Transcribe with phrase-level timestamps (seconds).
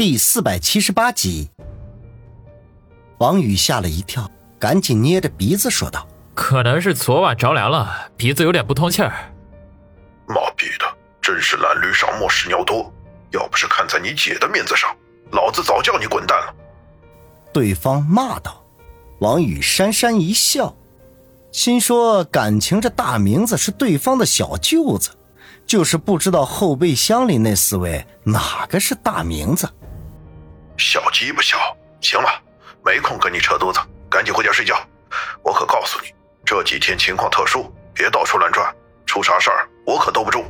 [0.00, 1.50] 第四百七十八集，
[3.18, 9.30] 王宇吓了一跳，赶紧捏着鼻子说道：“可能是昨晚着凉了，鼻子有点不通气儿。”
[10.26, 10.86] 妈逼的，
[11.20, 12.90] 真是蓝驴上磨屎尿多！
[13.32, 14.88] 要不是看在你姐的面子上，
[15.32, 16.54] 老子早叫你滚蛋了。
[17.52, 18.64] 对方骂道。
[19.18, 20.74] 王宇讪讪一笑，
[21.52, 25.10] 心说：感情这大名字是对方的小舅子，
[25.66, 29.68] 就是不知道后备箱里那四位哪个是大名字。
[30.80, 32.42] 小鸡巴小，行了，
[32.82, 33.78] 没空跟你扯犊子，
[34.10, 34.74] 赶紧回家睡觉。
[35.42, 36.08] 我可告诉你，
[36.42, 38.74] 这几天情况特殊，别到处乱转，
[39.04, 40.42] 出啥事儿我可兜不住。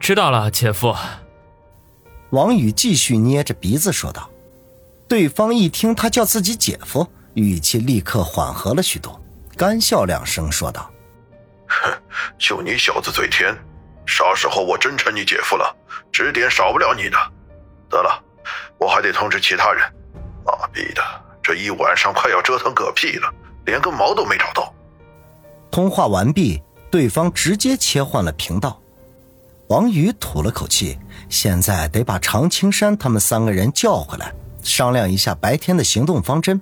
[0.00, 0.96] 知道了，姐夫。
[2.30, 4.30] 王宇继续捏着鼻子说道。
[5.06, 9.20] 对方一听他叫自己姐夫，语气立刻缓和了许多，
[9.56, 10.90] 干笑两声说道
[11.68, 11.92] ：“哼，
[12.38, 13.54] 就你小子嘴甜，
[14.06, 15.76] 啥时候我真成你姐夫了，
[16.10, 17.18] 指点少不了你的。
[17.90, 18.20] 得了。”
[18.78, 19.82] 我还得通知其他人。
[20.44, 21.02] 妈逼的，
[21.42, 23.32] 这一晚上快要折腾嗝屁了，
[23.64, 24.72] 连个毛都没找到。
[25.70, 28.80] 通话完毕，对方直接切换了频道。
[29.68, 30.96] 王宇吐了口气，
[31.28, 36.60] 现在得把常青山他们三个人叫回来，商量一下白天的行动方针。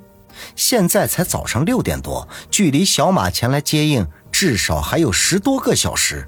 [0.57, 6.27] 现在才早上六点多，距离小马前来接应至少还有十多个小时。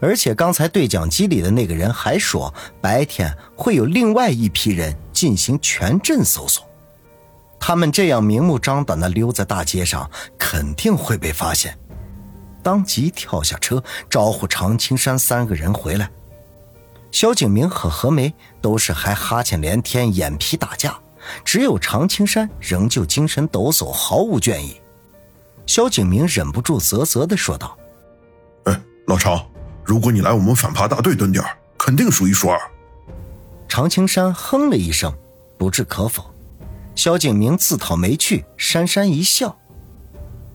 [0.00, 6.66] 而且刚才对讲机里的那个人还说，白天会有另外一批人进行全镇搜索。
[7.60, 11.78] 他们这样明目张胆地溜在大街上，肯定会被发现。
[12.60, 16.10] 当即跳下车，招呼常青山三个人回来。
[17.12, 20.98] 萧景明和何梅都是还哈欠连天、眼皮打架，
[21.44, 24.80] 只有常青山仍旧精神抖擞，毫无倦意。
[25.66, 27.78] 萧景明忍不住啧啧地说道
[28.66, 29.40] ：“哎，老常。”
[29.86, 31.44] 如果你来我们反扒大队蹲点，
[31.78, 32.58] 肯定数一数二。
[33.72, 35.10] 常青山哼了一声，
[35.56, 36.22] 不置可否。
[36.94, 39.56] 萧景明自讨没趣，讪讪一笑。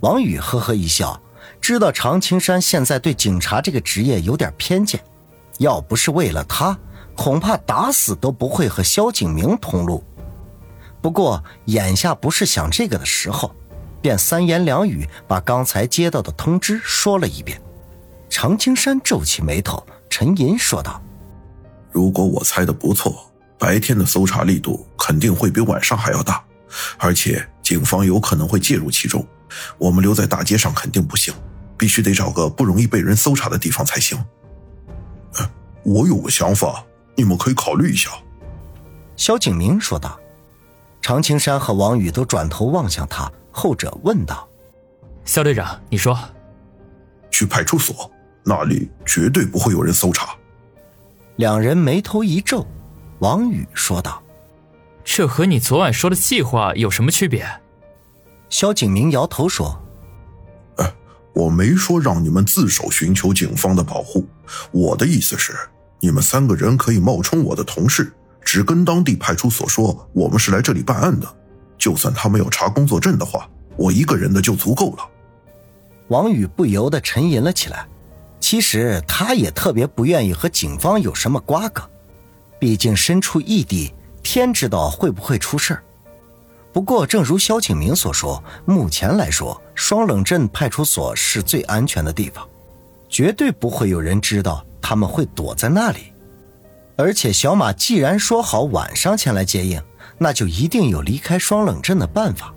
[0.02, 1.20] 王宇呵呵一笑，
[1.60, 5.04] 知道常青山现在对警察这个职业有点偏见，
[5.58, 6.78] 要不是为了他，
[7.16, 10.04] 恐怕打死都不会和萧景明同路。
[11.02, 13.52] 不过眼下不是想这个的时候，
[14.00, 17.60] 便三言两语把刚才接到的通知说了一遍。
[18.30, 21.02] 常青山皱起眉头，沉吟说道
[21.98, 23.28] ：“如果我猜的不错，
[23.58, 26.44] 白天的搜查力度肯定会比晚上还要大，
[27.00, 29.26] 而且警方有可能会介入其中。
[29.80, 31.34] 我们留在大街上肯定不行，
[31.76, 34.16] 必须得找个不容易被人搜查的地方才行。
[35.82, 38.12] ”“我有个想法，你们可以考虑一下。”
[39.18, 40.20] 肖景明说道。
[41.02, 44.48] 常青山和王宇都转头望向他，后者问道
[45.26, 46.16] ：“肖队长，你说，
[47.32, 48.12] 去派出所？”
[48.46, 50.36] 那里绝对不会有人搜查。
[51.38, 52.66] 两人眉头一皱，
[53.20, 54.24] 王宇说道
[55.06, 57.48] ：“这和你昨晚说的计划有什么区别？”
[58.50, 59.80] 萧景明摇头说
[60.78, 60.94] ：“哎，
[61.36, 64.28] 我没说让你们自首寻求警方的保护，
[64.72, 65.54] 我的意思是，
[66.00, 68.12] 你们三个人可以冒充我的同事，
[68.42, 71.28] 只跟当地派出所说我们是来这里办案的，
[71.78, 75.08] 就算他们要查工作证的话，我一个人的就足够了。”
[76.10, 77.88] 王宇不由得沉吟了起来。
[78.40, 81.82] 其实他也特别不愿意和警方有什么瓜葛，
[82.60, 83.94] 毕竟身处异地，
[84.24, 85.84] 天知道会不会出事儿。
[86.72, 92.48] 不过，正如萧景明所说，目前来说，双冷镇派出所是最安全的地方，
[93.10, 96.14] 绝对不会有人知道他们会躲在那里。
[96.96, 99.82] 而且，小马既然说好晚上前来接应，
[100.20, 102.54] 那就一定有离开双冷镇的办法。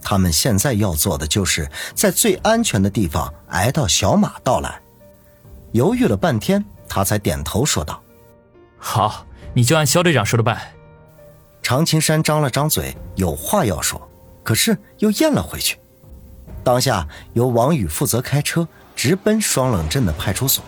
[0.00, 4.80] 他们现在要做的，就是在最安全的地方挨到小马到来。
[5.76, 8.02] 犹豫了半天，他才点头说道
[8.80, 10.58] ：“好，你就按肖队长说的办。”
[11.62, 14.00] 常青山张了张嘴，有话要说，
[14.42, 15.78] 可是又咽了回去。
[16.64, 20.64] 当下由王宇负责开车，直奔双冷镇的派出所。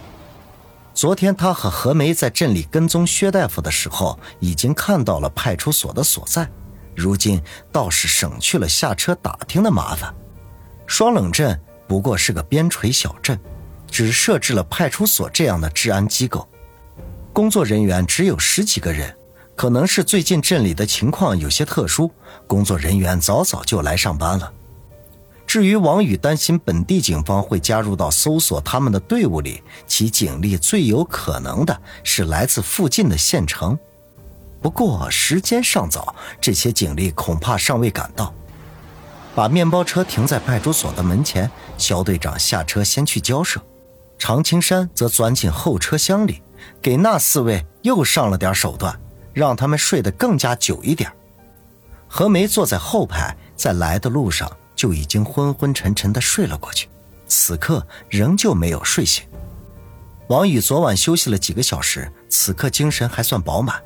[0.93, 6.47] 昨天他和何梅在镇里跟踪薛大夫的时候，已经看到了派出所的所在，
[6.95, 10.15] 如今倒是省去了下车打听的麻烦。
[10.87, 13.41] 双冷镇不过是个边陲小镇。
[13.99, 16.49] 只设置了派出所这样的治安机构，
[17.33, 19.13] 工作人员只有十几个人，
[19.57, 22.09] 可能是最近镇里的情况有些特殊，
[22.47, 24.53] 工作人员早早就来上班了。
[25.49, 33.77] 至于王宇担心本地警方会加入到搜索他们的队伍里，其警力最有可能的是来自附近的县城。
[34.63, 38.33] 不过时间尚早，这些警力恐怕尚未赶到。
[39.35, 43.61] 把面包车停在派出所的门前，肖队长下车先去交涉。
[44.19, 46.43] 常青山则钻进后车厢里，
[46.83, 48.99] 给那四位又上了点手段，
[49.33, 51.11] 让他们睡得更加久一点。
[52.09, 56.89] 何梅坐在后排，在来的路上就已经昏昏沉沉的睡了过去，
[57.27, 59.25] 此刻仍旧没有睡醒。
[60.29, 63.81] 王宇昨晚休息了几个小时，此刻精神还算饱满。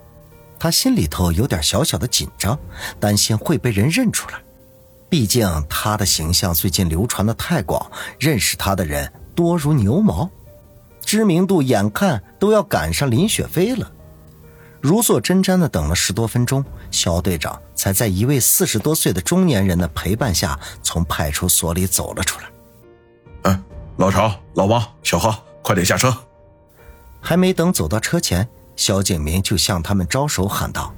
[0.59, 2.59] 他心里头有点小小的紧张，
[2.99, 4.41] 担心会被人认出来。
[5.09, 10.31] 毕竟他的形象最近流传的太广，认识他的人多如牛毛，
[11.05, 13.91] 知名度眼看都要赶上林雪飞了。
[14.81, 22.47] 如坐针毡的等了十多分钟，肖队长才在一位四十多岁的中年人的陪伴下从派出所里走了出来。
[23.43, 23.65] 嗯，
[23.97, 25.33] 老曹、老王、小何，
[25.63, 26.13] 快点下车！
[27.21, 28.49] 还没等走到车前。
[28.75, 30.93] 肖景明就向他们招手喊道：“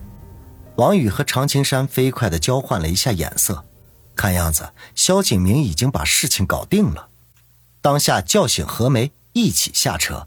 [0.76, 3.64] 王宇和常青山飞快地交换了一下眼色，
[4.14, 7.08] 看样子肖景明已经把事情搞定了。
[7.84, 10.26] 当下叫醒何梅，一起下车。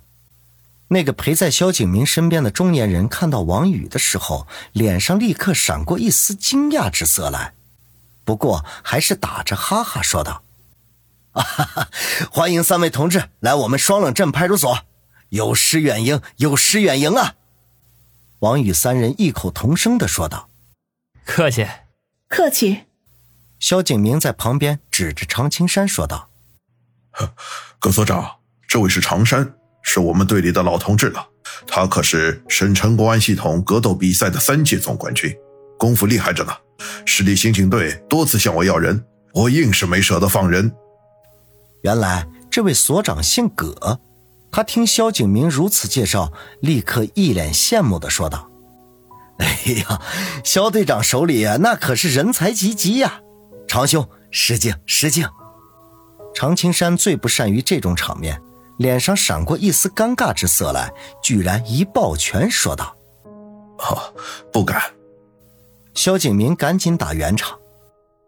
[0.90, 7.56] 那个陪在萧景明身边的中年人看到王宇的时候，脸上立刻闪过一丝惊讶之色来，
[8.24, 10.44] 不过还是打着哈哈说道
[11.34, 11.90] ：‘哈哈，
[12.32, 14.86] 欢迎三位同志来我们双冷镇派出所。’”
[15.30, 17.34] 有失远迎，有失远迎啊！
[18.40, 20.48] 王宇三人异口同声的说道
[21.26, 21.68] ：“客气，
[22.28, 22.84] 客气。”
[23.60, 26.30] 萧景明在旁边指着常青山说道
[27.80, 28.30] ：“葛所长，
[28.68, 31.26] 这位是常山，是我们队里的老同志了。
[31.66, 35.34] 他可是省城公安系统格斗比赛的三届总冠军，
[35.78, 36.54] 功夫厉害着呢。
[37.06, 39.04] 市里刑警队多次向我要人，
[39.34, 40.72] 我硬是没舍得放人。
[41.82, 44.00] 原来这位所长姓葛。”
[44.50, 46.32] 他听萧景明如此介绍，
[46.62, 48.50] 立刻一脸羡慕的说道
[49.38, 50.02] ：“哎呀，
[50.44, 53.22] 萧队长手里那可是人才济济呀！
[53.68, 55.28] 常兄，失敬失敬。”
[56.34, 58.42] 常青山最不善于这种场面，
[58.78, 60.92] 脸上闪过一丝尴尬之色来，
[61.22, 62.96] 居然一抱拳说道
[63.80, 64.14] ：“哦，
[64.52, 64.82] 不敢。”
[65.96, 67.58] 萧景明赶紧打圆场：“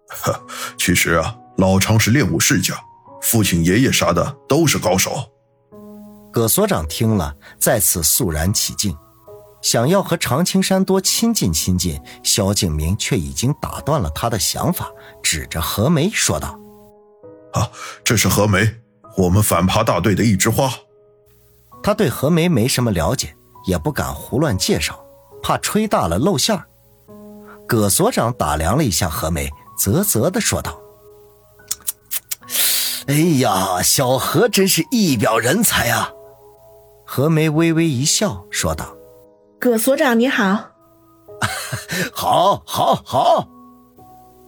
[0.10, 0.44] 呵，
[0.78, 2.74] 其实啊，老常是练武世家，
[3.22, 5.32] 父亲爷爷啥的都是高手。”
[6.34, 8.96] 葛所长听了，再次肃然起敬，
[9.62, 12.00] 想要和常青山多亲近亲近。
[12.24, 14.90] 萧景明却已经打断了他的想法，
[15.22, 16.60] 指着何梅说道
[17.54, 17.70] ：“啊，
[18.04, 18.68] 这是何梅，
[19.18, 20.72] 我们反扒大队的一枝花。”
[21.82, 23.36] 他对何梅没什么了解，
[23.66, 25.00] 也不敢胡乱介绍，
[25.42, 26.66] 怕吹大了露馅儿
[27.66, 30.78] 葛所长打量了一下何梅，啧啧的说道。
[33.08, 36.12] 哎呀，小何真是一表人才啊！
[37.06, 38.96] 何梅微微一笑，说道
[39.60, 40.70] ：“葛所长你好，
[42.14, 43.48] 好，好，好。”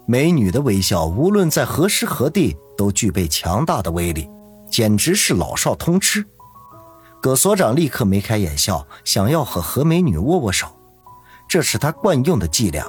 [0.06, 4.28] 美女的微笑，无论在何时何地都具备强大的威力，
[4.68, 6.26] 简直是老少通吃。
[7.22, 10.68] 葛所长立刻眉开眼笑，想要和何美女握握手，
[11.48, 12.84] 这是他惯用的伎俩。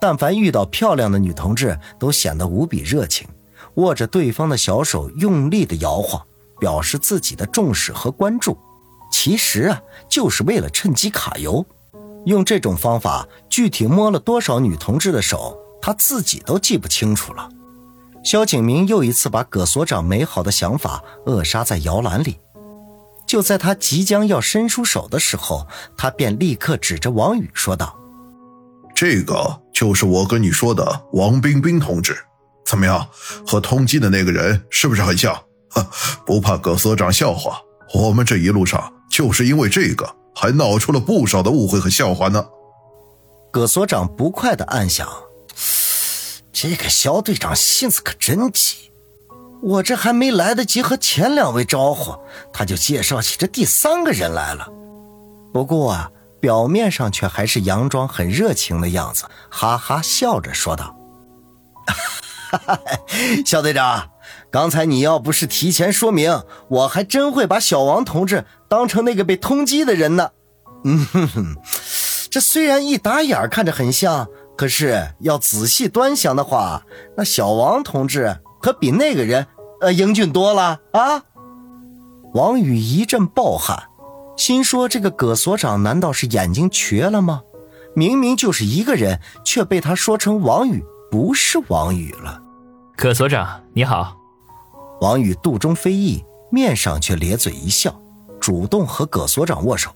[0.00, 3.26] 但凡遇到漂亮的女同志，都显得无比热情，
[3.74, 6.24] 握着对方的小手，用力的摇晃，
[6.60, 8.56] 表示自己的重视和关注。
[9.10, 11.66] 其实啊，就是为了趁机卡油。
[12.26, 17.48] 用这种方法，具体摸了多少女同志的手，他自己都记不清楚了。
[18.22, 22.38] 萧景明又一次把葛所长美好的想法扼杀在摇篮里。
[23.26, 25.66] 就在他即将要伸出手的时候，
[25.96, 27.96] 他便立刻指着王宇说道
[28.94, 32.16] ：“这个就是我跟你说的王冰冰同志，
[32.64, 33.06] 怎么样？
[33.46, 35.36] 和通缉的那个人是不是很像？
[36.26, 37.60] 不怕葛所长笑话，
[37.94, 42.46] 我们这一路上……”就是因为这个，还闹出了不少的误会和笑话呢。
[43.50, 45.06] 葛所长不快的暗想：
[46.62, 48.92] 这个肖队长性子可真急，
[49.60, 52.16] 我这还没来得及和前两位招呼，
[52.52, 54.68] 他就介绍起这第三个人来了。
[55.52, 56.08] 不过啊，
[56.40, 60.94] 表面上却还是佯装很热情的样子，哈哈笑着说道
[63.44, 64.10] ：“肖队长。”
[64.52, 70.30] 刚才你要不是提前说明，我还真会把小王同志当成那个被通缉的人呢。
[70.84, 71.56] 嗯哼哼，
[72.30, 76.82] 这虽然一打眼看着很像，可是要仔细端详的话，
[77.16, 79.46] 那小王同志可比那个人
[79.80, 81.24] 呃英俊多了啊！
[82.34, 83.88] 王宇一阵暴汗，
[84.36, 87.42] 心说这个葛所长难道是眼睛瘸了吗？
[87.94, 92.40] 明明就是一个人，却被他说成王宇不是王宇了。
[92.96, 94.16] 葛所长你好。
[95.00, 97.94] 王宇肚中非议，面上却咧嘴一笑，
[98.40, 99.90] 主动和葛所长握手。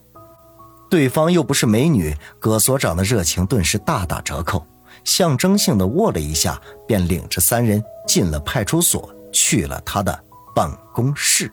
[0.89, 4.65] 对方又不是美女，葛所长的热情顿时大打折扣，
[5.03, 10.17] 象征性的握了一下，便领着三人进了派出所，去了他的
[10.55, 11.51] 办公室。